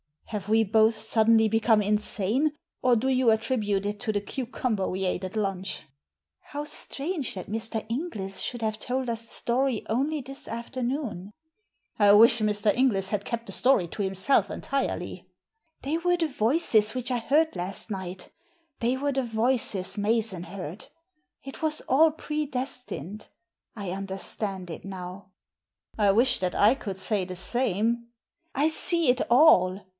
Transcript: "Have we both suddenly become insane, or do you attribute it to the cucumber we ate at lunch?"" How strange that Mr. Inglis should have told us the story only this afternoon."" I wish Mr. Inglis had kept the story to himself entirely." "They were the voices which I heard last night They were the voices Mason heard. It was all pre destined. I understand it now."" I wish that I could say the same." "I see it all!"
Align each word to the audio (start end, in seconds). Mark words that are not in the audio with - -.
"Have 0.29 0.47
we 0.49 0.63
both 0.63 0.97
suddenly 0.97 1.47
become 1.49 1.81
insane, 1.81 2.53
or 2.81 2.95
do 2.95 3.09
you 3.09 3.29
attribute 3.29 3.85
it 3.85 3.99
to 3.99 4.13
the 4.13 4.21
cucumber 4.21 4.87
we 4.89 5.03
ate 5.03 5.25
at 5.25 5.35
lunch?"" 5.35 5.83
How 6.53 6.63
strange 6.63 7.35
that 7.35 7.49
Mr. 7.51 7.85
Inglis 7.91 8.39
should 8.39 8.61
have 8.61 8.79
told 8.79 9.09
us 9.09 9.23
the 9.23 9.27
story 9.29 9.85
only 9.89 10.21
this 10.21 10.47
afternoon."" 10.47 11.33
I 11.99 12.13
wish 12.13 12.39
Mr. 12.39 12.73
Inglis 12.73 13.09
had 13.09 13.25
kept 13.25 13.45
the 13.45 13.51
story 13.51 13.89
to 13.89 14.01
himself 14.01 14.49
entirely." 14.49 15.27
"They 15.83 15.97
were 15.97 16.17
the 16.17 16.27
voices 16.29 16.95
which 16.95 17.11
I 17.11 17.19
heard 17.19 17.53
last 17.55 17.91
night 17.91 18.29
They 18.79 18.95
were 18.95 19.11
the 19.11 19.23
voices 19.23 19.97
Mason 19.99 20.43
heard. 20.43 20.87
It 21.43 21.61
was 21.61 21.81
all 21.81 22.09
pre 22.11 22.45
destined. 22.47 23.27
I 23.75 23.91
understand 23.91 24.69
it 24.71 24.83
now."" 24.85 25.33
I 25.97 26.11
wish 26.11 26.39
that 26.39 26.55
I 26.55 26.73
could 26.73 26.97
say 26.97 27.23
the 27.25 27.35
same." 27.35 28.07
"I 28.55 28.67
see 28.69 29.09
it 29.09 29.19
all!" 29.29 29.81